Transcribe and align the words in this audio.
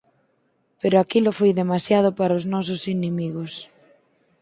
Pero 0.81 0.95
aquilo 0.99 1.31
foi 1.39 1.51
demasiado 1.61 2.09
para 2.19 2.37
os 2.39 2.45
nosos 2.53 2.81
inimigos. 2.95 3.53